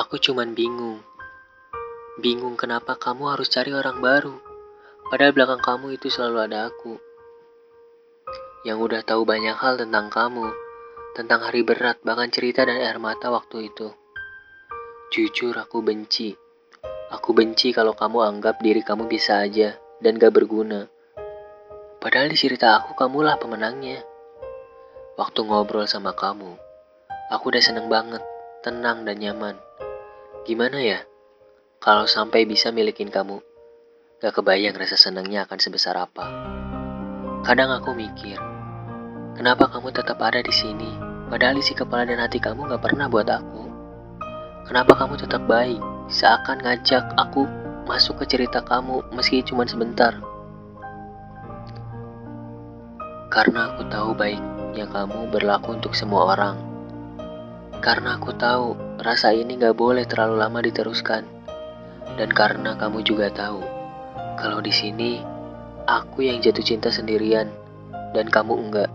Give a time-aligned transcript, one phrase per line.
[0.00, 1.04] Aku cuman bingung.
[2.16, 4.32] Bingung kenapa kamu harus cari orang baru.
[5.12, 6.96] Padahal belakang kamu itu selalu ada aku.
[8.64, 10.56] Yang udah tahu banyak hal tentang kamu.
[11.12, 13.92] Tentang hari berat, bahkan cerita dan air mata waktu itu.
[15.12, 16.32] Jujur aku benci.
[17.12, 20.88] Aku benci kalau kamu anggap diri kamu bisa aja dan gak berguna.
[22.00, 24.00] Padahal di cerita aku kamulah pemenangnya.
[25.20, 26.56] Waktu ngobrol sama kamu,
[27.28, 28.24] aku udah seneng banget,
[28.64, 29.60] tenang dan nyaman.
[30.40, 31.04] Gimana ya?
[31.84, 33.44] Kalau sampai bisa milikin kamu,
[34.24, 36.32] gak kebayang rasa senangnya akan sebesar apa.
[37.44, 38.40] Kadang aku mikir,
[39.36, 40.96] kenapa kamu tetap ada di sini,
[41.28, 43.68] padahal isi kepala dan hati kamu gak pernah buat aku.
[44.64, 47.44] Kenapa kamu tetap baik, seakan ngajak aku
[47.84, 50.16] masuk ke cerita kamu meski cuma sebentar.
[53.28, 56.69] Karena aku tahu baiknya kamu berlaku untuk semua orang.
[57.80, 61.24] Karena aku tahu rasa ini gak boleh terlalu lama diteruskan.
[62.20, 63.64] Dan karena kamu juga tahu
[64.40, 65.20] kalau di sini
[65.84, 67.48] aku yang jatuh cinta sendirian
[68.16, 68.90] dan kamu enggak.